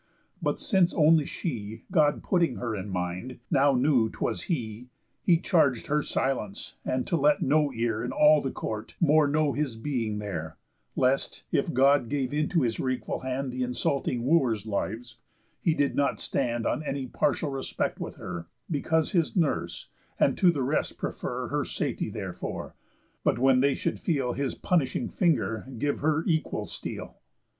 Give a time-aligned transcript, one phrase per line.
[0.41, 4.87] But, since only she, God putting her in mind, now knew 'twas he,
[5.21, 9.53] He charg'd her silence, and to let no ear In all the court more know
[9.53, 10.57] his being there,
[10.95, 15.19] Lest, if God gave into his wreakful hand Th' insulting Wooers' lives,
[15.61, 19.89] he did not stand On any partial respect with her, Because his nurse,
[20.19, 22.73] and to the rest prefer Her safety therefore,
[23.23, 27.17] but, when they should feel His punishing finger, give her equal steel.